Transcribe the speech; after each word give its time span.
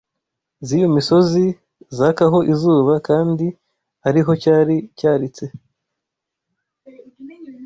ziyo 0.67 0.87
misozi 0.95 1.45
zakaho 1.97 2.37
izuba 2.53 2.93
kandi 3.07 3.45
ari 4.07 4.21
ho 4.25 4.31
cyari 4.43 4.75
cyaritse 4.99 5.43